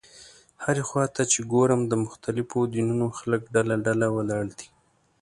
[0.63, 4.67] هرې خوا ته چې ګورم د مختلفو دینونو خلک ډله ډله ولاړ دي.